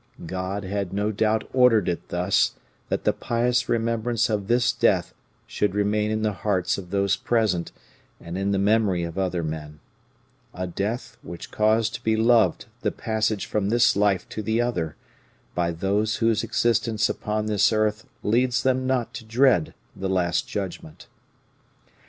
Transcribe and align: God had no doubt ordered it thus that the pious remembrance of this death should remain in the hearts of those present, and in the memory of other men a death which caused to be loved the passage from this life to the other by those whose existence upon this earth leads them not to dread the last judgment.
God 0.25 0.63
had 0.63 0.93
no 0.93 1.11
doubt 1.11 1.47
ordered 1.53 1.87
it 1.87 2.09
thus 2.09 2.55
that 2.89 3.03
the 3.03 3.13
pious 3.13 3.69
remembrance 3.69 4.31
of 4.31 4.47
this 4.47 4.71
death 4.71 5.13
should 5.45 5.75
remain 5.75 6.09
in 6.09 6.23
the 6.23 6.33
hearts 6.33 6.79
of 6.79 6.89
those 6.89 7.15
present, 7.15 7.71
and 8.19 8.35
in 8.35 8.49
the 8.51 8.57
memory 8.57 9.03
of 9.03 9.19
other 9.19 9.43
men 9.43 9.79
a 10.55 10.65
death 10.65 11.17
which 11.21 11.51
caused 11.51 11.93
to 11.93 12.03
be 12.03 12.15
loved 12.17 12.65
the 12.81 12.91
passage 12.91 13.45
from 13.45 13.69
this 13.69 13.95
life 13.95 14.27
to 14.29 14.41
the 14.41 14.59
other 14.59 14.95
by 15.53 15.69
those 15.71 16.15
whose 16.15 16.43
existence 16.43 17.07
upon 17.07 17.45
this 17.45 17.71
earth 17.71 18.07
leads 18.23 18.63
them 18.63 18.87
not 18.87 19.13
to 19.13 19.23
dread 19.23 19.75
the 19.95 20.09
last 20.09 20.47
judgment. 20.47 21.05